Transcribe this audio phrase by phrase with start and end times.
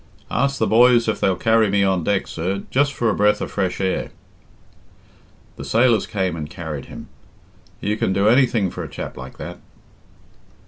[0.31, 3.51] "Ask the boys if they'll carry me on deck, sir just for a breath of
[3.51, 4.09] fresh air."
[5.57, 7.07] The sailors came and carried him.
[7.81, 9.59] "You can do anything for a chap like that."